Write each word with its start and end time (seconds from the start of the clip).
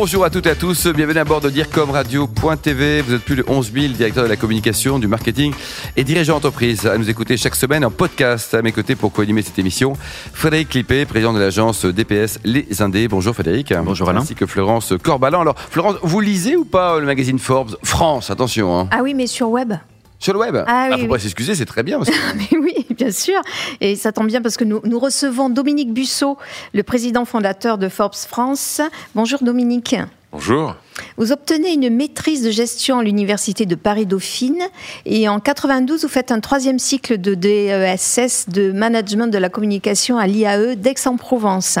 Bonjour 0.00 0.24
à 0.24 0.30
toutes 0.30 0.46
et 0.46 0.50
à 0.50 0.54
tous, 0.54 0.86
bienvenue 0.86 1.18
à 1.18 1.24
bord 1.24 1.40
de 1.40 1.50
DIRCOMRadio.tv. 1.50 3.02
Vous 3.02 3.14
êtes 3.14 3.24
plus 3.24 3.34
de 3.34 3.44
11 3.48 3.72
000 3.72 3.86
directeurs 3.94 4.22
de 4.22 4.28
la 4.28 4.36
communication, 4.36 5.00
du 5.00 5.08
marketing 5.08 5.52
et 5.96 6.04
dirigeants 6.04 6.34
d'entreprise 6.34 6.86
à 6.86 6.96
nous 6.96 7.10
écouter 7.10 7.36
chaque 7.36 7.56
semaine 7.56 7.84
en 7.84 7.90
podcast. 7.90 8.54
À 8.54 8.62
mes 8.62 8.70
côtés 8.70 8.94
pour 8.94 9.12
co-animer 9.12 9.42
cette 9.42 9.58
émission, 9.58 9.94
Frédéric 10.32 10.68
Clippé, 10.68 11.04
président 11.04 11.32
de 11.32 11.40
l'agence 11.40 11.84
DPS 11.84 12.38
Les 12.44 12.80
Indés. 12.80 13.08
Bonjour 13.08 13.34
Frédéric. 13.34 13.74
Bonjour 13.82 14.08
Alain. 14.08 14.20
Ainsi 14.20 14.36
que 14.36 14.46
Florence 14.46 14.94
Corbalan. 15.02 15.40
Alors 15.40 15.58
Florence, 15.58 15.96
vous 16.04 16.20
lisez 16.20 16.54
ou 16.54 16.64
pas 16.64 17.00
le 17.00 17.06
magazine 17.06 17.40
Forbes 17.40 17.76
France? 17.82 18.30
Attention. 18.30 18.78
Hein. 18.78 18.88
Ah 18.92 19.00
oui, 19.02 19.14
mais 19.14 19.26
sur 19.26 19.50
web. 19.50 19.72
Sur 20.18 20.32
le 20.32 20.40
web 20.40 20.56
Ah 20.66 20.88
oui, 20.90 20.96
faut 20.96 21.02
oui. 21.02 21.08
pas 21.08 21.18
s'excuser, 21.18 21.54
c'est 21.54 21.64
très 21.66 21.82
bien. 21.82 21.98
aussi. 21.98 22.10
Mais 22.36 22.58
oui, 22.58 22.86
bien 22.90 23.10
sûr. 23.12 23.40
Et 23.80 23.94
ça 23.96 24.10
tombe 24.12 24.26
bien 24.26 24.42
parce 24.42 24.56
que 24.56 24.64
nous, 24.64 24.80
nous 24.84 24.98
recevons 24.98 25.48
Dominique 25.48 25.92
Bussot, 25.92 26.36
le 26.74 26.82
président 26.82 27.24
fondateur 27.24 27.78
de 27.78 27.88
Forbes 27.88 28.14
France. 28.14 28.80
Bonjour 29.14 29.40
Dominique. 29.42 29.94
Bonjour. 30.30 30.74
Vous 31.16 31.32
obtenez 31.32 31.72
une 31.72 31.88
maîtrise 31.88 32.42
de 32.42 32.50
gestion 32.50 32.98
à 32.98 33.02
l'université 33.02 33.64
de 33.64 33.74
Paris-Dauphine 33.74 34.60
et 35.06 35.26
en 35.26 35.40
92, 35.40 36.02
vous 36.02 36.08
faites 36.08 36.32
un 36.32 36.40
troisième 36.40 36.78
cycle 36.78 37.18
de 37.18 37.34
DESS 37.34 38.50
de 38.50 38.72
management 38.72 39.28
de 39.28 39.38
la 39.38 39.48
communication 39.48 40.18
à 40.18 40.26
l'IAE 40.26 40.74
d'Aix-en-Provence. 40.76 41.78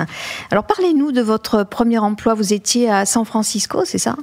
Alors 0.50 0.64
parlez-nous 0.64 1.12
de 1.12 1.20
votre 1.20 1.64
premier 1.64 1.98
emploi. 1.98 2.32
Vous 2.32 2.54
étiez 2.54 2.88
à 2.88 3.04
San 3.04 3.26
Francisco, 3.26 3.82
c'est 3.84 3.98
ça? 3.98 4.16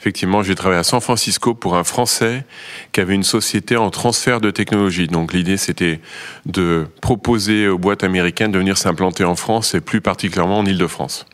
Effectivement, 0.00 0.42
j'ai 0.44 0.54
travaillé 0.54 0.78
à 0.78 0.84
San 0.84 1.00
Francisco 1.00 1.54
pour 1.54 1.76
un 1.76 1.82
Français 1.82 2.44
qui 2.92 3.00
avait 3.00 3.14
une 3.14 3.24
société 3.24 3.76
en 3.76 3.90
transfert 3.90 4.40
de 4.40 4.50
technologie. 4.52 5.08
Donc 5.08 5.32
l'idée, 5.32 5.56
c'était 5.56 6.00
de 6.46 6.86
proposer 7.00 7.66
aux 7.66 7.78
boîtes 7.78 8.04
américaines 8.04 8.52
de 8.52 8.58
venir 8.58 8.78
s'implanter 8.78 9.24
en 9.24 9.34
France 9.34 9.74
et 9.74 9.80
plus 9.80 10.00
particulièrement 10.00 10.58
en 10.58 10.66
Île-de-France. 10.66 11.26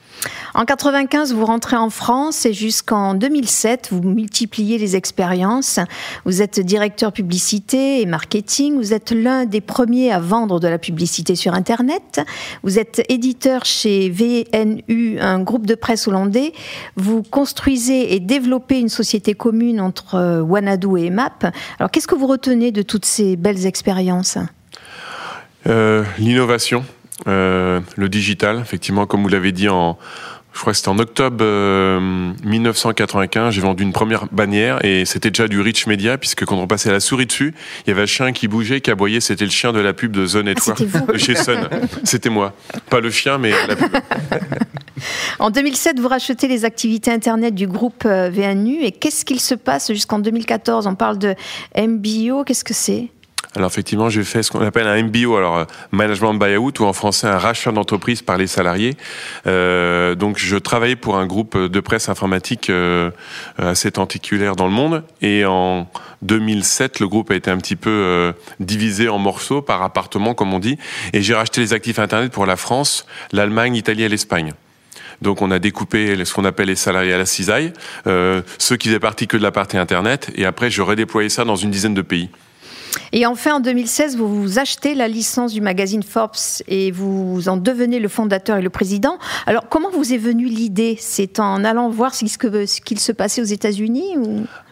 En 0.54 0.64
95, 0.64 1.32
vous 1.34 1.44
rentrez 1.44 1.76
en 1.76 1.90
France 1.90 2.46
et 2.46 2.52
jusqu'en 2.52 3.14
2007, 3.14 3.88
vous 3.90 4.02
multipliez 4.02 4.78
les 4.78 4.94
expériences. 4.94 5.80
Vous 6.24 6.42
êtes 6.42 6.60
directeur 6.60 7.12
publicité 7.12 8.00
et 8.00 8.06
marketing. 8.06 8.76
Vous 8.76 8.92
êtes 8.92 9.10
l'un 9.10 9.46
des 9.46 9.60
premiers 9.60 10.12
à 10.12 10.20
vendre 10.20 10.60
de 10.60 10.68
la 10.68 10.78
publicité 10.78 11.34
sur 11.34 11.54
Internet. 11.54 12.20
Vous 12.62 12.78
êtes 12.78 13.02
éditeur 13.08 13.64
chez 13.64 14.10
VNU, 14.10 15.18
un 15.20 15.40
groupe 15.40 15.66
de 15.66 15.74
presse 15.74 16.06
hollandais. 16.06 16.52
Vous 16.96 17.22
construisez 17.22 18.14
et 18.14 18.20
développez 18.20 18.78
une 18.78 18.88
société 18.88 19.34
commune 19.34 19.80
entre 19.80 20.14
euh, 20.14 20.40
Wanadoo 20.40 20.96
et 20.96 21.06
EMAP. 21.06 21.46
Alors, 21.78 21.90
qu'est-ce 21.90 22.06
que 22.06 22.14
vous 22.14 22.26
retenez 22.26 22.70
de 22.70 22.82
toutes 22.82 23.06
ces 23.06 23.36
belles 23.36 23.66
expériences? 23.66 24.38
Euh, 25.66 26.04
L'innovation, 26.18 26.84
euh, 27.26 27.80
le 27.96 28.08
digital, 28.08 28.60
effectivement, 28.60 29.06
comme 29.06 29.22
vous 29.22 29.28
l'avez 29.28 29.52
dit 29.52 29.68
en... 29.68 29.98
Je 30.52 30.60
crois 30.60 30.72
que 30.72 30.76
c'était 30.76 30.88
en 30.88 31.00
octobre 31.00 31.38
euh, 31.40 31.98
1995, 32.44 33.52
j'ai 33.52 33.60
vendu 33.60 33.82
une 33.82 33.92
première 33.92 34.26
bannière 34.26 34.84
et 34.84 35.04
c'était 35.04 35.30
déjà 35.30 35.48
du 35.48 35.60
rich 35.60 35.88
media 35.88 36.16
puisque 36.16 36.44
quand 36.44 36.56
on 36.56 36.68
passait 36.68 36.92
la 36.92 37.00
souris 37.00 37.26
dessus, 37.26 37.54
il 37.84 37.90
y 37.90 37.92
avait 37.92 38.02
un 38.02 38.06
chien 38.06 38.32
qui 38.32 38.46
bougeait, 38.46 38.80
qui 38.80 38.92
aboyait, 38.92 39.18
c'était 39.18 39.46
le 39.46 39.50
chien 39.50 39.72
de 39.72 39.80
la 39.80 39.92
pub 39.92 40.12
de 40.12 40.24
The 40.24 40.44
Network 40.44 40.80
de 41.12 41.18
chez 41.18 41.34
Sun. 41.34 41.68
C'était 42.04 42.30
moi. 42.30 42.52
Pas 42.88 43.00
le 43.00 43.10
chien, 43.10 43.36
mais 43.38 43.50
la 43.66 43.74
pub. 43.74 43.96
En 45.38 45.50
2007, 45.50 45.98
vous 46.00 46.08
rachetez 46.08 46.48
les 46.48 46.64
activités 46.64 47.10
Internet 47.10 47.54
du 47.54 47.66
groupe 47.66 48.04
euh, 48.06 48.30
VNU. 48.30 48.82
Et 48.82 48.92
qu'est-ce 48.92 49.24
qu'il 49.24 49.40
se 49.40 49.54
passe 49.54 49.92
jusqu'en 49.92 50.18
2014 50.18 50.86
On 50.86 50.94
parle 50.94 51.18
de 51.18 51.34
MBO. 51.76 52.44
Qu'est-ce 52.44 52.64
que 52.64 52.74
c'est? 52.74 53.08
Alors 53.56 53.70
effectivement, 53.70 54.08
j'ai 54.08 54.24
fait 54.24 54.42
ce 54.42 54.50
qu'on 54.50 54.64
appelle 54.64 54.86
un 54.86 55.02
MBO, 55.02 55.36
alors 55.36 55.58
euh, 55.58 55.64
management 55.92 56.34
buyout, 56.34 56.72
ou 56.80 56.84
en 56.84 56.92
français 56.92 57.28
un 57.28 57.38
rachat 57.38 57.70
d'entreprise 57.70 58.20
par 58.22 58.36
les 58.36 58.48
salariés. 58.48 58.96
Euh, 59.46 60.14
donc 60.14 60.38
je 60.38 60.56
travaillais 60.56 60.96
pour 60.96 61.16
un 61.16 61.26
groupe 61.26 61.56
de 61.56 61.80
presse 61.80 62.08
informatique 62.08 62.68
euh, 62.70 63.10
assez 63.58 63.92
tentaculaire 63.92 64.56
dans 64.56 64.66
le 64.66 64.72
monde, 64.72 65.04
et 65.22 65.44
en 65.44 65.88
2007, 66.24 67.00
le 67.00 67.08
groupe 67.08 67.30
a 67.30 67.34
été 67.36 67.50
un 67.50 67.58
petit 67.58 67.76
peu 67.76 67.90
euh, 67.90 68.32
divisé 68.58 69.08
en 69.08 69.18
morceaux 69.18 69.62
par 69.62 69.82
appartement, 69.82 70.34
comme 70.34 70.52
on 70.52 70.58
dit, 70.58 70.78
et 71.12 71.22
j'ai 71.22 71.34
racheté 71.34 71.60
les 71.60 71.72
actifs 71.72 71.98
internet 71.98 72.32
pour 72.32 72.46
la 72.46 72.56
France, 72.56 73.06
l'Allemagne, 73.32 73.74
l'Italie 73.74 74.02
et 74.02 74.08
l'Espagne. 74.08 74.52
Donc 75.22 75.42
on 75.42 75.50
a 75.50 75.58
découpé 75.58 76.24
ce 76.24 76.34
qu'on 76.34 76.44
appelle 76.44 76.68
les 76.68 76.76
salariés 76.76 77.12
à 77.12 77.18
la 77.18 77.26
cisaille, 77.26 77.72
euh, 78.06 78.42
ceux 78.58 78.76
qui 78.76 78.88
faisaient 78.88 79.00
partie 79.00 79.26
que 79.26 79.36
de 79.36 79.42
la 79.42 79.52
partie 79.52 79.76
internet, 79.76 80.30
et 80.34 80.44
après 80.44 80.70
je 80.70 80.82
redéployais 80.82 81.28
ça 81.28 81.44
dans 81.44 81.56
une 81.56 81.70
dizaine 81.70 81.94
de 81.94 82.02
pays. 82.02 82.30
Et 83.16 83.26
enfin, 83.26 83.54
en 83.54 83.60
2016, 83.60 84.16
vous, 84.16 84.26
vous 84.26 84.58
achetez 84.58 84.96
la 84.96 85.06
licence 85.06 85.52
du 85.52 85.60
magazine 85.60 86.02
Forbes 86.02 86.34
et 86.66 86.90
vous 86.90 87.48
en 87.48 87.56
devenez 87.56 88.00
le 88.00 88.08
fondateur 88.08 88.56
et 88.56 88.62
le 88.62 88.70
président. 88.70 89.18
Alors, 89.46 89.68
comment 89.68 89.88
vous 89.88 90.12
est 90.12 90.18
venue 90.18 90.46
l'idée? 90.46 90.96
C'est 90.98 91.38
en 91.38 91.62
allant 91.62 91.88
voir 91.90 92.12
ce 92.12 92.80
qu'il 92.80 92.98
se 92.98 93.12
passait 93.12 93.40
aux 93.40 93.44
États-Unis. 93.44 94.16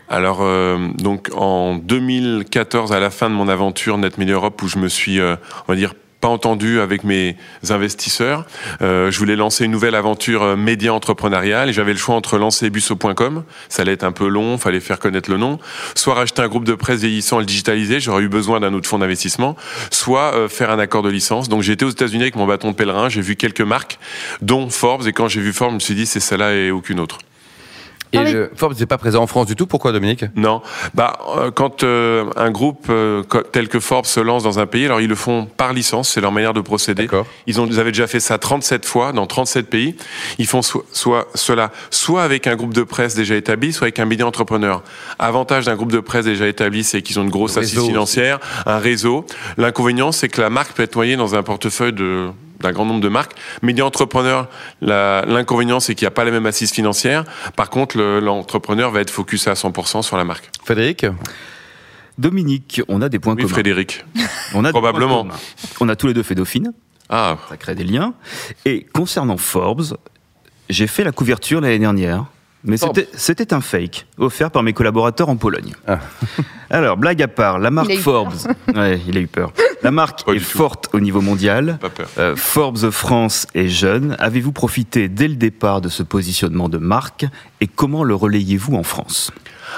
Alors, 0.09 0.41
euh, 0.43 0.89
donc 0.99 1.31
en 1.37 1.77
2014, 1.77 2.91
à 2.91 2.99
la 2.99 3.11
fin 3.11 3.31
de 3.31 3.35
mon 3.37 3.47
aventure 3.47 3.97
Net 3.97 4.19
Media 4.19 4.35
Europe, 4.35 4.61
où 4.61 4.67
je 4.67 4.79
me 4.79 4.89
suis, 4.89 5.21
euh, 5.21 5.37
on 5.69 5.73
va 5.73 5.77
dire, 5.77 5.95
pas 6.23 6.29
entendu 6.29 6.79
avec 6.81 7.03
mes 7.03 7.37
investisseurs, 7.69 8.47
euh, 8.81 9.11
je 9.11 9.19
voulais 9.19 9.35
lancer 9.35 9.65
une 9.65 9.73
nouvelle 9.73 9.97
aventure 9.97 10.45
euh, 10.45 10.57
média 10.57 10.95
entrepreneuriale 10.95 11.69
et 11.69 11.73
j'avais 11.73 11.91
le 11.91 11.99
choix 11.99 12.15
entre 12.15 12.39
lancer 12.39 12.71
busso.com, 12.71 13.43
ça 13.69 13.83
allait 13.83 13.93
être 13.93 14.05
un 14.05 14.13
peu 14.13 14.29
long, 14.29 14.57
fallait 14.57 14.79
faire 14.79 15.01
connaître 15.01 15.29
le 15.29 15.37
nom, 15.37 15.59
soit 15.97 16.15
racheter 16.15 16.41
un 16.41 16.47
groupe 16.47 16.65
de 16.65 16.77
presse 16.77 17.01
vieillissant 17.01 17.39
et 17.39 17.43
le 17.43 17.47
digitaliser, 17.47 17.99
j'aurais 17.99 18.23
eu 18.23 18.29
besoin 18.29 18.61
d'un 18.61 18.73
autre 18.73 18.89
fonds 18.89 19.01
d'investissement, 19.01 19.57
soit 19.91 20.33
euh, 20.35 20.49
faire 20.49 20.71
un 20.71 20.79
accord 20.79 21.03
de 21.03 21.11
licence. 21.11 21.49
Donc 21.49 21.69
été 21.69 21.85
aux 21.85 21.91
États-Unis 21.91 22.23
avec 22.23 22.37
mon 22.37 22.47
bâton 22.47 22.71
de 22.71 22.77
pèlerin, 22.77 23.09
j'ai 23.09 23.21
vu 23.21 23.35
quelques 23.35 23.61
marques, 23.61 23.99
dont 24.41 24.71
Forbes, 24.71 25.09
et 25.09 25.13
quand 25.13 25.27
j'ai 25.27 25.41
vu 25.41 25.53
Forbes, 25.53 25.73
je 25.73 25.75
me 25.75 25.81
suis 25.81 25.95
dit 25.97 26.07
c'est 26.07 26.21
celle-là 26.21 26.55
et 26.55 26.71
aucune 26.71 27.01
autre. 27.01 27.19
Et 28.15 28.19
Ah 28.19 28.23
oui. 28.25 28.33
le 28.33 28.51
Forbes 28.55 28.75
n'est 28.79 28.87
pas 28.87 28.99
présent 28.99 29.23
en 29.23 29.27
France 29.27 29.47
du 29.47 29.57
tout. 29.57 29.67
Pourquoi 29.67 29.93
Dominique? 29.93 30.25
Non, 30.37 30.61
bah 30.95 31.19
euh, 31.37 31.51
quand 31.51 31.83
euh, 31.83 32.27
un 32.37 32.51
groupe 32.51 32.87
euh, 32.91 33.23
tel 33.53 33.69
que 33.69 33.81
Forbes 33.81 34.05
se 34.07 34.21
lance 34.21 34.43
dans 34.43 34.59
un 34.59 34.67
pays, 34.67 34.85
alors 34.85 35.01
ils 35.01 35.09
le 35.09 35.15
font 35.15 35.47
par 35.57 35.73
licence, 35.73 36.11
c'est 36.11 36.21
leur 36.21 36.31
manière 36.33 36.53
de 36.53 36.61
procéder. 36.61 37.05
D'accord. 37.05 37.27
Ils 37.47 37.61
ont, 37.61 37.67
ils 37.67 37.81
avaient 37.81 37.91
déjà 37.93 38.07
fait 38.07 38.21
ça 38.21 38.37
37 38.39 38.85
fois 38.85 39.13
dans 39.13 39.27
37 39.27 39.69
pays. 39.71 39.97
Ils 40.39 40.47
font 40.47 40.61
so- 40.63 40.85
soit 40.93 41.27
cela 41.35 41.71
soit 41.91 42.23
avec 42.23 42.47
un 42.47 42.55
groupe 42.57 42.75
de 42.75 42.83
presse 42.83 43.15
déjà 43.15 43.35
établi, 43.35 43.73
soit 43.73 43.87
avec 43.87 43.99
un 43.99 44.05
média 44.05 44.27
entrepreneur. 44.27 44.83
Avantage 45.19 45.65
d'un 45.67 45.77
groupe 45.77 45.93
de 45.93 46.01
presse 46.01 46.27
déjà 46.27 46.47
établi, 46.47 46.85
c'est 46.85 47.01
qu'ils 47.03 47.19
ont 47.19 47.23
une 47.23 47.31
grosse 47.31 47.57
assise 47.57 47.81
financière, 47.83 48.41
un 48.67 48.79
réseau. 48.79 49.25
L'inconvénient, 49.57 50.13
c'est 50.13 50.29
que 50.29 50.41
la 50.41 50.51
marque 50.51 50.73
peut 50.73 50.83
être 50.83 50.97
noyée 50.97 51.17
dans 51.17 51.35
un 51.35 51.43
portefeuille 51.43 51.93
de 51.93 52.29
d'un 52.63 52.73
grand 52.73 52.87
nombre 52.87 53.01
de 53.03 53.09
marques. 53.09 53.33
Média 53.61 53.85
entrepreneur, 53.85 54.49
l'inconvénient, 54.81 55.81
c'est 55.81 55.95
qu'il 55.95 56.05
n'y 56.07 56.09
a 56.09 56.13
pas 56.13 56.25
la 56.25 56.31
même 56.31 56.47
assise 56.47 56.73
financière. 56.73 57.25
Par 57.57 57.69
contre, 57.71 57.99
le- 57.99 58.21
l'entrepreneur 58.21 58.91
va 58.91 59.01
être 59.01 59.11
focus 59.11 59.47
à 59.49 59.53
100% 59.55 60.03
sur 60.03 60.17
la 60.17 60.25
marque. 60.25 60.51
Frédéric? 60.65 61.05
Dominique, 62.19 62.83
on 62.89 63.01
a 63.03 63.09
des 63.09 63.19
points 63.19 63.35
Oui, 63.35 63.43
communs. 63.43 63.53
Frédéric. 63.55 64.05
On 64.55 64.65
a 64.67 64.71
Probablement. 64.71 65.27
On 65.81 65.89
a 65.89 65.97
tous 65.97 66.07
les 66.09 66.15
deux 66.15 66.23
fait 66.23 66.35
Dauphine, 66.35 66.73
Ah, 67.09 67.39
ça 67.49 67.57
crée 67.57 67.75
des 67.75 67.85
liens. 67.85 68.13
Et 68.67 68.85
concernant 68.93 69.39
Forbes, 69.39 69.97
j'ai 70.69 70.87
fait 70.87 71.05
la 71.05 71.13
couverture 71.13 71.61
l'année 71.63 71.79
dernière. 71.79 72.27
Mais 72.65 72.77
c'était- 72.77 73.55
un 73.55 73.61
fake, 73.61 74.07
offert 74.19 74.51
par 74.51 74.63
mes 74.63 74.73
collaborateurs 74.73 75.29
en 75.31 75.37
Pologne. 75.37 75.73
Ah. 75.87 75.99
Alors, 76.71 76.97
blague 76.97 77.21
à 77.23 77.29
part, 77.29 77.59
la 77.59 77.71
marque 77.71 77.89
Il 77.91 77.99
Forbes, 77.99 78.35
ouais, 78.75 79.01
il 79.09 79.17
a 79.17 79.21
eu 79.21 79.27
peur. 79.27 79.53
La 79.83 79.91
marque 79.91 80.21
est 80.29 80.39
tout. 80.39 80.45
forte 80.45 80.89
au 80.93 81.01
niveau 81.01 81.21
mondial. 81.21 81.79
pas 81.81 81.91
peur. 81.91 82.09
Euh, 82.19 82.37
Forbes 82.37 82.91
France 82.91 83.47
est 83.55 83.69
jeune. 83.69 84.17
Avez-vous 84.19 84.53
profité 84.53 85.09
dès 85.09 85.29
le 85.29 85.35
départ 85.35 85.81
de 85.81 85.89
ce 85.89 86.03
positionnement 86.03 86.69
de 86.69 86.79
marque 86.79 87.27
et 87.61 87.67
comment 87.67 88.05
le 88.05 88.15
relayez-vous 88.15 88.77
en 88.77 88.85
France? 88.85 89.33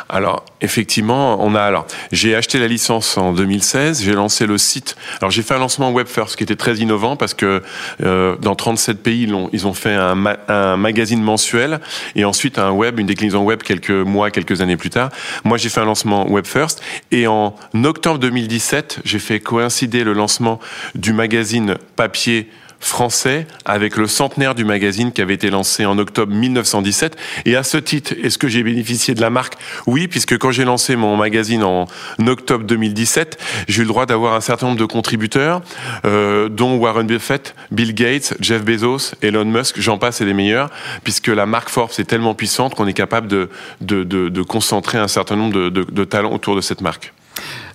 Alors, 0.08 0.44
effectivement, 0.60 1.44
on 1.44 1.54
a 1.54 1.62
alors, 1.62 1.86
j'ai 2.12 2.34
acheté 2.34 2.58
la 2.58 2.68
licence 2.68 3.16
en 3.16 3.32
2016, 3.32 4.02
j'ai 4.02 4.12
lancé 4.12 4.46
le 4.46 4.58
site. 4.58 4.96
Alors, 5.20 5.30
j'ai 5.30 5.42
fait 5.42 5.54
un 5.54 5.58
lancement 5.58 5.90
web 5.90 6.06
first 6.06 6.36
qui 6.36 6.42
était 6.42 6.56
très 6.56 6.76
innovant 6.76 7.16
parce 7.16 7.34
que 7.34 7.62
euh, 8.02 8.36
dans 8.36 8.54
37 8.54 9.02
pays, 9.02 9.22
ils 9.22 9.34
ont, 9.34 9.50
ils 9.52 9.66
ont 9.66 9.74
fait 9.74 9.94
un, 9.94 10.16
un 10.48 10.76
magazine 10.76 11.22
mensuel 11.22 11.80
et 12.16 12.24
ensuite 12.24 12.58
un 12.58 12.70
web, 12.70 12.98
une 12.98 13.06
déclinaison 13.06 13.42
web 13.42 13.62
quelques 13.62 13.90
mois, 13.90 14.30
quelques 14.30 14.60
années 14.60 14.76
plus 14.76 14.90
tard. 14.90 15.10
Moi, 15.44 15.58
j'ai 15.58 15.68
fait 15.68 15.80
un 15.80 15.86
lancement 15.86 16.30
web 16.30 16.46
first 16.46 16.82
et 17.10 17.26
en 17.26 17.54
octobre 17.84 18.18
2017, 18.18 19.00
j'ai 19.04 19.18
fait 19.18 19.40
coïncider 19.40 20.04
le 20.04 20.12
lancement 20.12 20.60
du 20.94 21.12
magazine 21.12 21.76
papier 21.96 22.48
français 22.86 23.46
avec 23.64 23.96
le 23.96 24.06
centenaire 24.06 24.54
du 24.54 24.64
magazine 24.64 25.12
qui 25.12 25.22
avait 25.22 25.34
été 25.34 25.50
lancé 25.50 25.86
en 25.86 25.98
octobre 25.98 26.32
1917. 26.32 27.16
Et 27.46 27.56
à 27.56 27.62
ce 27.62 27.78
titre, 27.78 28.14
est-ce 28.22 28.38
que 28.38 28.48
j'ai 28.48 28.62
bénéficié 28.62 29.14
de 29.14 29.20
la 29.20 29.30
marque? 29.30 29.54
Oui, 29.86 30.08
puisque 30.08 30.36
quand 30.38 30.50
j'ai 30.50 30.64
lancé 30.64 30.96
mon 30.96 31.16
magazine 31.16 31.62
en 31.62 31.86
octobre 32.26 32.64
2017, 32.64 33.38
j'ai 33.68 33.78
eu 33.78 33.84
le 33.84 33.88
droit 33.88 34.06
d'avoir 34.06 34.34
un 34.34 34.40
certain 34.40 34.66
nombre 34.66 34.78
de 34.78 34.84
contributeurs, 34.84 35.62
euh, 36.04 36.48
dont 36.48 36.76
Warren 36.76 37.06
Buffett, 37.06 37.54
Bill 37.70 37.94
Gates, 37.94 38.34
Jeff 38.40 38.62
Bezos, 38.64 39.14
Elon 39.22 39.44
Musk, 39.46 39.80
j'en 39.80 39.98
passe 39.98 40.20
et 40.20 40.24
des 40.24 40.34
meilleurs, 40.34 40.70
puisque 41.02 41.28
la 41.28 41.46
marque 41.46 41.70
Forbes 41.70 41.92
est 41.98 42.04
tellement 42.04 42.34
puissante 42.34 42.74
qu'on 42.74 42.86
est 42.86 42.92
capable 42.92 43.28
de, 43.28 43.48
de, 43.80 44.04
de, 44.04 44.42
concentrer 44.42 44.98
un 44.98 45.08
certain 45.08 45.36
nombre 45.36 45.54
de, 45.54 45.68
de 45.70 46.04
talents 46.04 46.32
autour 46.32 46.54
de 46.54 46.60
cette 46.60 46.82
marque. 46.82 47.13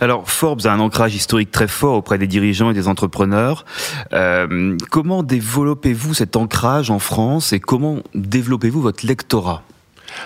Alors 0.02 0.30
Forbes 0.30 0.66
a 0.66 0.72
un 0.72 0.80
ancrage 0.80 1.16
historique 1.16 1.52
très 1.52 1.68
fort 1.68 1.96
auprès 1.96 2.18
des 2.18 2.28
dirigeants 2.28 2.72
et 2.72 2.74
des 2.74 2.88
entrepreneurs. 2.88 3.66
Euh, 4.14 4.78
comment 4.90 5.24
développez-vous 5.24 6.14
cet 6.14 6.36
ancrage 6.36 6.90
en 6.90 7.00
France 7.00 7.54
et 7.54 7.60
comment 7.60 8.00
développez-vous 8.16 8.82
votre 8.82 9.06
lectorat? 9.06 9.64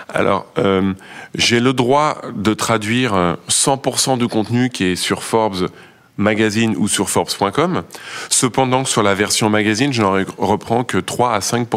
Alors, 0.08 0.46
euh, 0.58 0.94
j'ai 1.34 1.60
le 1.60 1.72
droit 1.72 2.22
de 2.34 2.54
traduire 2.54 3.36
100% 3.48 4.18
du 4.18 4.28
contenu 4.28 4.70
qui 4.70 4.84
est 4.84 4.96
sur 4.96 5.22
Forbes 5.22 5.68
magazine 6.16 6.74
ou 6.78 6.88
sur 6.88 7.10
Forbes.com. 7.10 7.82
Cependant, 8.28 8.84
sur 8.84 9.02
la 9.02 9.14
version 9.14 9.50
magazine, 9.50 9.92
je 9.92 10.02
n'en 10.02 10.16
reprends 10.38 10.84
que 10.84 10.98
3 10.98 11.34
à 11.34 11.40
5 11.40 11.68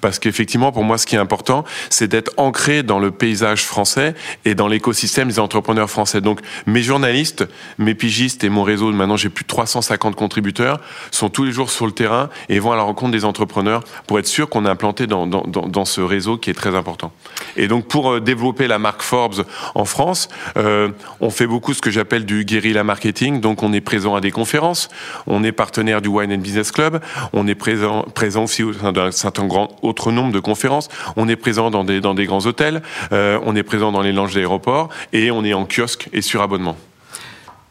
Parce 0.00 0.18
qu'effectivement, 0.18 0.72
pour 0.72 0.84
moi, 0.84 0.98
ce 0.98 1.06
qui 1.06 1.16
est 1.16 1.18
important, 1.18 1.64
c'est 1.90 2.08
d'être 2.08 2.32
ancré 2.36 2.82
dans 2.82 2.98
le 2.98 3.10
paysage 3.10 3.64
français 3.64 4.14
et 4.44 4.54
dans 4.54 4.68
l'écosystème 4.68 5.28
des 5.28 5.38
entrepreneurs 5.38 5.90
français. 5.90 6.20
Donc, 6.20 6.40
mes 6.66 6.82
journalistes, 6.82 7.46
mes 7.78 7.94
pigistes 7.94 8.44
et 8.44 8.48
mon 8.48 8.62
réseau, 8.62 8.92
maintenant 8.92 9.16
j'ai 9.16 9.28
plus 9.28 9.42
de 9.42 9.48
350 9.48 10.14
contributeurs, 10.14 10.80
sont 11.10 11.28
tous 11.28 11.44
les 11.44 11.52
jours 11.52 11.70
sur 11.70 11.86
le 11.86 11.92
terrain 11.92 12.30
et 12.48 12.58
vont 12.58 12.72
à 12.72 12.76
la 12.76 12.82
rencontre 12.82 13.12
des 13.12 13.24
entrepreneurs 13.24 13.82
pour 14.06 14.18
être 14.18 14.26
sûr 14.26 14.48
qu'on 14.48 14.64
est 14.64 14.68
implanté 14.68 15.06
dans, 15.06 15.84
ce 15.84 16.00
réseau 16.00 16.36
qui 16.38 16.50
est 16.50 16.54
très 16.54 16.74
important. 16.74 17.12
Et 17.56 17.68
donc, 17.68 17.88
pour 17.88 18.12
euh, 18.12 18.20
développer 18.20 18.66
la 18.66 18.78
marque 18.78 19.02
Forbes 19.02 19.44
en 19.74 19.84
France, 19.84 20.28
euh, 20.56 20.90
on 21.20 21.30
fait 21.30 21.46
beaucoup 21.46 21.74
ce 21.74 21.80
que 21.80 21.90
j'appelle 21.90 22.24
du 22.24 22.44
guérilla 22.44 22.84
marketing. 22.84 23.40
Donc, 23.40 23.62
on 23.62 23.65
est 23.72 23.80
présent 23.80 24.14
à 24.14 24.20
des 24.20 24.30
conférences, 24.30 24.88
on 25.26 25.44
est 25.44 25.52
partenaire 25.52 26.00
du 26.00 26.08
Wine 26.08 26.32
and 26.32 26.38
Business 26.38 26.70
Club, 26.72 27.00
on 27.32 27.46
est 27.46 27.54
présent, 27.54 28.04
aussi 28.42 28.64
d'un 28.92 29.10
certain 29.10 29.46
grand 29.46 29.76
autre 29.82 30.12
nombre 30.12 30.32
de 30.32 30.40
conférences, 30.40 30.88
on 31.16 31.28
est 31.28 31.36
présent 31.36 31.70
dans 31.70 31.84
des, 31.84 32.26
grands 32.26 32.46
hôtels, 32.46 32.82
euh, 33.12 33.38
on 33.44 33.56
est 33.56 33.62
présent 33.62 33.92
dans 33.92 34.02
les 34.02 34.12
lounges 34.12 34.34
d'aéroports 34.34 34.88
et 35.12 35.30
on 35.30 35.44
est 35.44 35.54
en 35.54 35.66
kiosque 35.66 36.08
et 36.12 36.22
sur 36.22 36.42
abonnement. 36.42 36.76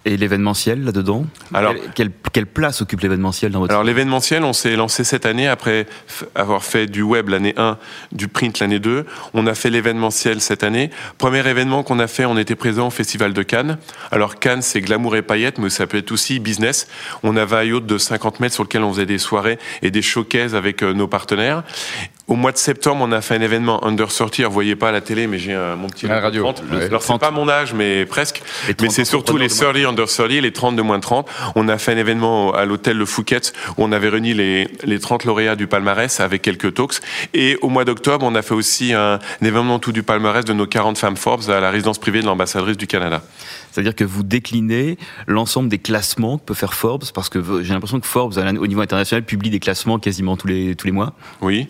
Et 0.08 0.18
l'événementiel 0.18 0.84
là-dedans 0.84 1.26
Alors, 1.52 1.74
quelle, 1.96 2.12
quelle, 2.32 2.46
place 2.46 2.80
occupe 2.84 3.02
l'événementiel 3.02 3.52
dans 3.52 3.60
votre 3.60 3.74
Alors 3.74 3.84
l'événementiel, 3.84 4.44
on 4.44 4.54
s'est 4.54 4.76
lancé 4.76 5.04
cette 5.04 5.26
année 5.26 5.48
après 5.48 5.88
avoir 6.36 6.64
fait 6.64 6.86
du 6.86 7.02
web 7.02 7.30
l'année 7.30 7.56
1, 7.58 7.80
du 8.12 8.28
print 8.28 8.60
l'année 8.60 8.78
2. 8.78 9.06
On 9.34 9.48
a 9.48 9.56
fait 9.56 9.72
l'événementiel 9.72 10.42
cette 10.42 10.64
année. 10.64 10.92
Premier 11.18 11.48
événement 11.48 11.82
qu'on 11.82 11.98
a 11.98 12.06
fait, 12.06 12.26
on 12.26 12.38
était 12.38 12.54
présent 12.54 12.88
au 12.88 12.92
Festival 12.92 13.34
de 13.34 13.42
Cannes. 13.42 13.80
Alors 14.12 14.38
Cannes, 14.38 14.62
c'est 14.62 14.80
glamour 14.80 15.16
et 15.16 15.24
paillettes, 15.24 15.58
mais 15.58 15.72
ça 15.72 15.88
peut 15.88 15.98
être 15.98 16.12
aussi 16.12 16.38
business. 16.40 16.88
On 17.24 17.36
avait 17.36 17.56
un 17.56 17.64
yacht 17.64 17.88
de 17.88 17.98
50 17.98 18.42
mètres 18.42 18.54
sur 18.54 18.64
lequel 18.64 18.84
on 18.84 18.94
faisait 18.94 19.08
des 19.08 19.18
soirées 19.18 19.58
et 19.82 19.90
des 19.90 20.04
showcases 20.04 20.54
avec 20.54 20.84
euh, 20.84 20.94
nos 20.94 21.08
partenaires. 21.08 21.64
Au 22.28 22.36
mois 22.36 22.52
de 22.52 22.58
septembre, 22.58 23.06
on 23.08 23.12
a 23.12 23.22
fait 23.22 23.36
un 23.36 23.42
événement 23.42 23.84
Under 23.86 24.08
30. 24.08 24.42
Vous 24.42 24.52
voyez 24.52 24.76
pas 24.76 24.90
à 24.90 24.92
la 24.92 25.02
télé, 25.02 25.28
mais 25.28 25.38
j'ai 25.38 25.56
mon 25.78 25.88
petit 25.88 26.08
la 26.08 26.20
radio. 26.20 26.42
30. 26.44 26.64
Alors 26.72 27.04
c'est 27.04 27.20
pas 27.20 27.30
mon 27.30 27.48
âge, 27.50 27.74
mais 27.74 28.06
presque. 28.06 28.42
Mais 28.82 28.90
c'est 28.90 29.06
surtout 29.06 29.38
les 29.38 29.48
30 29.48 29.95
Under 29.96 30.08
30, 30.08 30.30
les 30.42 30.52
30 30.52 30.76
de 30.76 30.82
moins 30.82 30.98
de 30.98 31.04
30. 31.04 31.30
On 31.56 31.70
a 31.70 31.78
fait 31.78 31.94
un 31.94 31.98
événement 31.98 32.54
à 32.54 32.66
l'hôtel 32.66 32.98
Le 32.98 33.06
Fouquet 33.06 33.40
où 33.78 33.84
on 33.84 33.92
avait 33.94 34.10
réuni 34.10 34.34
les, 34.34 34.68
les 34.84 35.00
30 35.00 35.24
lauréats 35.24 35.56
du 35.56 35.68
palmarès 35.68 36.20
avec 36.20 36.42
quelques 36.42 36.74
talks. 36.74 37.00
Et 37.34 37.58
au 37.62 37.70
mois 37.70 37.86
d'octobre, 37.86 38.26
on 38.26 38.36
a 38.36 38.42
fait 38.42 38.54
aussi 38.54 38.94
un, 38.94 39.20
événement 39.42 39.80
tout 39.80 39.94
du 39.94 40.04
palmarès 40.04 40.44
de 40.44 40.52
nos 40.52 40.68
40 40.68 40.98
femmes 40.98 41.16
Forbes 41.16 41.50
à 41.50 41.62
la 41.62 41.72
résidence 41.72 41.98
privée 41.98 42.20
de 42.20 42.26
l'ambassadrice 42.26 42.76
du 42.76 42.88
Canada. 42.88 43.24
C'est-à-dire 43.72 43.96
que 43.96 44.04
vous 44.04 44.24
déclinez 44.24 44.98
l'ensemble 45.28 45.70
des 45.70 45.80
classements 45.80 46.38
que 46.38 46.44
peut 46.44 46.54
faire 46.54 46.74
Forbes, 46.74 47.06
parce 47.14 47.30
que 47.30 47.64
j'ai 47.64 47.74
l'impression 47.74 48.00
que 48.00 48.08
Forbes, 48.08 48.34
au 48.38 48.68
niveau 48.68 48.82
international, 48.82 49.24
publie 49.24 49.50
des 49.50 49.60
classements 49.60 49.98
quasiment 49.98 50.36
tous 50.36 50.48
les, 50.48 50.76
tous 50.76 50.88
les 50.88 50.94
mois. 50.94 51.14
Oui. 51.42 51.68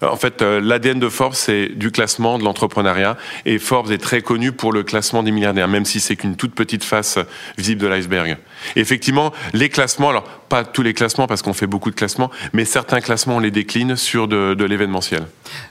En 0.00 0.16
fait, 0.16 0.42
euh, 0.42 0.60
l'ADN 0.60 0.98
de 0.98 1.08
Forbes, 1.08 1.34
c'est 1.34 1.68
du 1.68 1.90
classement 1.90 2.38
de 2.38 2.44
l'entrepreneuriat. 2.44 3.16
Et 3.44 3.58
Forbes 3.58 3.90
est 3.90 3.98
très 3.98 4.22
connu 4.22 4.52
pour 4.52 4.72
le 4.72 4.82
classement 4.82 5.22
des 5.22 5.30
milliardaires, 5.30 5.68
même 5.68 5.84
si 5.84 6.00
c'est 6.00 6.16
qu'une 6.16 6.36
toute 6.36 6.54
petite 6.54 6.84
face 6.84 7.18
visible 7.58 7.80
de 7.80 7.86
l'iceberg. 7.86 8.36
Effectivement, 8.76 9.32
les 9.52 9.68
classements, 9.68 10.10
alors 10.10 10.24
pas 10.24 10.64
tous 10.64 10.82
les 10.82 10.94
classements 10.94 11.26
parce 11.26 11.42
qu'on 11.42 11.52
fait 11.52 11.66
beaucoup 11.66 11.90
de 11.90 11.96
classements, 11.96 12.30
mais 12.52 12.64
certains 12.64 13.00
classements, 13.00 13.36
on 13.36 13.40
les 13.40 13.50
décline 13.50 13.96
sur 13.96 14.28
de, 14.28 14.54
de 14.54 14.64
l'événementiel. 14.64 15.26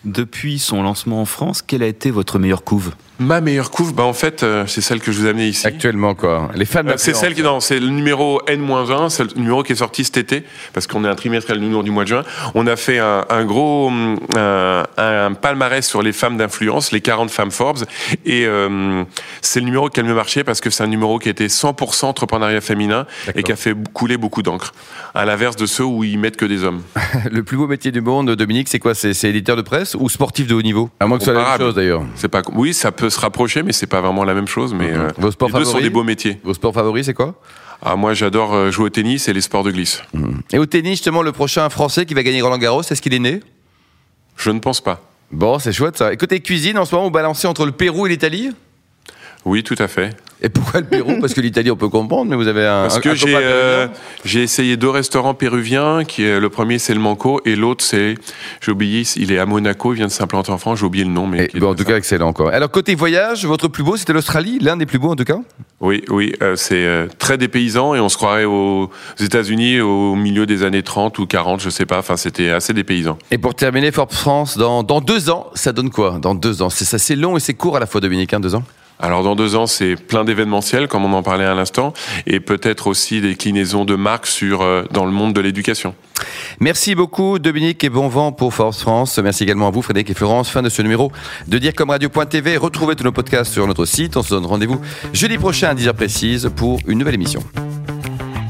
Depuis 0.05 0.59
son 0.59 0.83
lancement 0.83 1.21
en 1.21 1.25
France, 1.25 1.61
quelle 1.61 1.83
a 1.83 1.87
été 1.87 2.11
votre 2.11 2.39
meilleure 2.39 2.63
couve? 2.63 2.91
Ma 3.21 3.39
meilleure 3.39 3.69
couve, 3.69 3.93
bah 3.93 4.03
en 4.03 4.13
fait, 4.13 4.41
euh, 4.41 4.65
c'est 4.65 4.81
celle 4.81 4.99
que 4.99 5.11
je 5.11 5.19
vous 5.19 5.27
ai 5.27 5.29
amenée 5.29 5.47
ici. 5.47 5.67
Actuellement, 5.67 6.15
quoi. 6.15 6.49
Les 6.55 6.65
fans 6.65 6.81
euh, 6.87 6.93
C'est 6.97 7.13
celle 7.13 7.35
qui, 7.35 7.43
non, 7.43 7.59
c'est 7.59 7.79
le 7.79 7.89
numéro 7.89 8.41
N-1, 8.47 9.09
c'est 9.09 9.23
le 9.23 9.39
numéro 9.39 9.61
qui 9.61 9.73
est 9.73 9.75
sorti 9.75 10.03
cet 10.03 10.17
été, 10.17 10.43
parce 10.73 10.87
qu'on 10.87 11.05
est 11.05 11.07
un 11.07 11.13
trimestriel 11.13 11.61
numéro 11.61 11.83
du 11.83 11.91
mois 11.91 12.01
de 12.03 12.07
juin. 12.07 12.23
On 12.55 12.65
a 12.65 12.75
fait 12.75 12.97
un, 12.97 13.23
un 13.29 13.45
gros, 13.45 13.91
un, 13.91 14.83
un, 14.97 15.33
palmarès 15.33 15.87
sur 15.87 16.01
les 16.01 16.13
femmes 16.13 16.35
d'influence, 16.35 16.91
les 16.91 17.01
40 17.01 17.29
femmes 17.29 17.51
Forbes, 17.51 17.83
et 18.25 18.47
euh, 18.47 19.03
c'est 19.41 19.59
le 19.59 19.67
numéro 19.67 19.89
qui 19.89 19.99
a 19.99 20.03
le 20.03 20.09
mieux 20.09 20.15
marché 20.15 20.43
parce 20.43 20.59
que 20.59 20.71
c'est 20.71 20.83
un 20.83 20.87
numéro 20.87 21.19
qui 21.19 21.29
était 21.29 21.45
100% 21.45 22.05
entrepreneuriat 22.05 22.61
féminin 22.61 23.05
et 23.35 23.43
qui 23.43 23.51
a 23.51 23.55
fait 23.55 23.75
couler 23.93 24.17
beaucoup 24.17 24.41
d'encre. 24.41 24.73
À 25.13 25.25
l'inverse 25.25 25.57
de 25.57 25.67
ceux 25.67 25.85
où 25.85 26.03
ils 26.03 26.17
mettent 26.17 26.37
que 26.37 26.45
des 26.45 26.63
hommes. 26.63 26.81
le 27.31 27.43
plus 27.43 27.57
beau 27.57 27.67
métier 27.67 27.91
du 27.91 28.01
monde, 28.01 28.31
Dominique, 28.31 28.67
c'est 28.67 28.79
quoi? 28.79 28.95
C'est 28.95 29.29
éditeur 29.29 29.57
de 29.57 29.61
presse 29.61 29.93
ou 29.93 30.09
sportif 30.09 30.47
de 30.47 30.55
haut 30.55 30.63
niveau? 30.63 30.89
À 30.99 31.05
moins 31.05 31.19
que 31.19 31.23
ce 31.23 31.31
soit 31.31 31.39
la 31.39 31.49
même 31.49 31.59
chose 31.59 31.75
d'ailleurs. 31.75 32.01
C'est 32.15 32.27
pas. 32.27 32.41
Oui, 32.55 32.73
ça 32.73 32.91
peut 32.91 33.10
se 33.11 33.19
rapprocher, 33.19 33.63
mais 33.63 33.73
c'est 33.73 33.87
pas 33.87 34.01
vraiment 34.01 34.23
la 34.23 34.33
même 34.33 34.47
chose. 34.47 34.73
Mais 34.73 34.91
mhm. 34.91 34.99
euh, 34.99 35.09
Vos 35.17 35.31
sports 35.31 35.49
les 35.49 35.59
deux 35.59 35.65
sont 35.65 35.79
des 35.79 35.89
beaux 35.89 36.03
métiers. 36.03 36.39
Vos 36.43 36.53
sports 36.53 36.73
favoris, 36.73 37.05
c'est 37.05 37.13
quoi 37.13 37.35
ah, 37.83 37.95
moi, 37.95 38.13
j'adore 38.13 38.53
euh, 38.53 38.69
jouer 38.69 38.85
au 38.85 38.89
tennis 38.89 39.27
et 39.27 39.33
les 39.33 39.41
sports 39.41 39.63
de 39.63 39.71
glisse. 39.71 40.03
Mhm. 40.13 40.41
Et 40.53 40.59
au 40.59 40.67
tennis, 40.67 40.91
justement, 40.91 41.23
le 41.23 41.31
prochain 41.31 41.67
Français 41.69 42.05
qui 42.05 42.13
va 42.13 42.21
gagner 42.21 42.41
Roland 42.41 42.59
Garros, 42.59 42.83
est-ce 42.83 43.01
qu'il 43.01 43.13
est 43.13 43.19
né 43.19 43.39
Je 44.37 44.51
ne 44.51 44.59
pense 44.59 44.81
pas. 44.81 45.01
Bon, 45.31 45.57
c'est 45.57 45.73
chouette 45.73 45.97
ça. 45.97 46.13
Écoutez, 46.13 46.41
cuisine, 46.41 46.77
en 46.77 46.85
ce 46.85 46.93
moment, 46.93 47.07
vous 47.07 47.11
balancez 47.11 47.47
entre 47.47 47.65
le 47.65 47.71
Pérou 47.71 48.05
et 48.05 48.09
l'Italie 48.09 48.51
Oui, 49.45 49.63
tout 49.63 49.75
à 49.79 49.87
fait. 49.87 50.15
Et 50.41 50.49
pourquoi 50.49 50.79
le 50.79 50.87
Pérou? 50.87 51.19
Parce 51.19 51.33
que 51.33 51.41
l'Italie, 51.41 51.69
on 51.71 51.75
peut 51.75 51.89
comprendre, 51.89 52.29
mais 52.29 52.35
vous 52.35 52.47
avez 52.47 52.65
un. 52.65 52.83
Parce 52.83 52.99
que 52.99 53.13
j'ai 53.13 53.35
euh, 53.35 53.87
j'ai 54.25 54.41
essayé 54.41 54.77
deux 54.77 54.89
restaurants 54.89 55.33
péruviens. 55.33 56.03
Qui 56.03 56.23
est, 56.23 56.39
le 56.39 56.49
premier, 56.49 56.79
c'est 56.79 56.93
le 56.93 56.99
Manco, 56.99 57.41
et 57.45 57.55
l'autre, 57.55 57.83
c'est 57.83 58.15
j'ai 58.59 58.71
oublié. 58.71 59.03
Il 59.17 59.31
est 59.31 59.39
à 59.39 59.45
Monaco. 59.45 59.93
Il 59.93 59.97
vient 59.97 60.07
de 60.07 60.11
s'implanter 60.11 60.51
en 60.51 60.57
France. 60.57 60.79
J'ai 60.79 60.85
oublié 60.85 61.05
le 61.05 61.11
nom, 61.11 61.27
mais. 61.27 61.49
bon, 61.53 61.71
en 61.71 61.75
tout 61.75 61.83
cas, 61.83 61.97
excellent 61.97 62.29
encore. 62.29 62.49
Alors 62.49 62.71
côté 62.71 62.95
voyage, 62.95 63.45
votre 63.45 63.67
plus 63.67 63.83
beau, 63.83 63.97
c'était 63.97 64.13
l'Australie, 64.13 64.57
l'un 64.59 64.77
des 64.77 64.85
plus 64.85 64.99
beaux 64.99 65.11
en 65.11 65.15
tout 65.15 65.23
cas? 65.23 65.39
Oui, 65.79 66.03
oui, 66.09 66.33
euh, 66.43 66.55
c'est 66.55 66.85
euh, 66.85 67.07
très 67.17 67.37
dépaysant 67.37 67.95
et 67.95 67.99
on 67.99 68.09
se 68.09 68.15
croirait 68.15 68.45
aux 68.45 68.91
États-Unis 69.19 69.81
au 69.81 70.15
milieu 70.15 70.45
des 70.45 70.63
années 70.63 70.83
30 70.83 71.17
ou 71.19 71.25
40, 71.25 71.59
je 71.61 71.69
sais 71.69 71.85
pas. 71.85 71.99
Enfin, 71.99 72.17
c'était 72.17 72.51
assez 72.51 72.73
dépaysant. 72.73 73.17
Et 73.31 73.37
pour 73.37 73.55
terminer, 73.55 73.91
Forbes 73.91 74.11
France, 74.11 74.57
dans, 74.57 74.83
dans 74.83 75.01
deux 75.01 75.29
ans, 75.29 75.47
ça 75.55 75.71
donne 75.71 75.89
quoi? 75.89 76.19
Dans 76.21 76.35
deux 76.35 76.61
ans, 76.61 76.69
c'est 76.69 76.93
assez 76.93 77.15
long 77.15 77.35
et 77.35 77.39
c'est 77.39 77.55
court 77.55 77.77
à 77.77 77.79
la 77.79 77.87
fois, 77.87 77.99
Dominique, 77.99 78.33
hein, 78.33 78.39
deux 78.39 78.55
ans? 78.55 78.63
Alors 79.01 79.23
dans 79.23 79.35
deux 79.35 79.55
ans, 79.55 79.65
c'est 79.65 79.95
plein 79.95 80.23
d'événementiels, 80.23 80.87
comme 80.87 81.05
on 81.05 81.13
en 81.13 81.23
parlait 81.23 81.45
à 81.45 81.55
l'instant, 81.55 81.93
et 82.27 82.39
peut-être 82.39 82.87
aussi 82.87 83.19
des 83.19 83.35
clinaisons 83.35 83.83
de 83.83 83.95
marques 83.95 84.27
sur, 84.27 84.61
euh, 84.61 84.83
dans 84.91 85.05
le 85.05 85.11
monde 85.11 85.33
de 85.33 85.41
l'éducation. 85.41 85.95
Merci 86.59 86.93
beaucoup 86.93 87.39
Dominique 87.39 87.83
et 87.83 87.89
bon 87.89 88.07
vent 88.07 88.31
pour 88.31 88.53
Force 88.53 88.81
France. 88.81 89.17
Merci 89.17 89.43
également 89.43 89.67
à 89.67 89.71
vous 89.71 89.81
Frédéric 89.81 90.11
et 90.11 90.13
Florence. 90.13 90.49
Fin 90.49 90.61
de 90.61 90.69
ce 90.69 90.83
numéro 90.83 91.11
de 91.47 91.57
Dire 91.57 91.73
comme 91.73 91.89
Radio.tv. 91.89 92.57
Retrouvez 92.57 92.95
tous 92.95 93.03
nos 93.03 93.11
podcasts 93.11 93.51
sur 93.51 93.65
notre 93.65 93.85
site. 93.85 94.17
On 94.17 94.21
se 94.21 94.29
donne 94.29 94.45
rendez-vous 94.45 94.79
jeudi 95.13 95.39
prochain 95.39 95.69
à 95.69 95.73
10h 95.73 95.93
précise 95.93 96.51
pour 96.55 96.79
une 96.85 96.99
nouvelle 96.99 97.15
émission. 97.15 97.43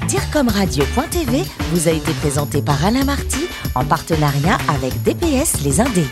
Dire 0.08 0.30
comme 0.34 0.50
Radio.tv 0.50 1.44
vous 1.72 1.88
a 1.88 1.92
été 1.92 2.12
présenté 2.14 2.62
par 2.62 2.84
Alain 2.86 3.06
Marty 3.06 3.48
en 3.75 3.86
partenariat 3.86 4.58
avec 4.68 5.02
DPS 5.04 5.64
Les 5.64 5.80
Indés. 5.80 6.08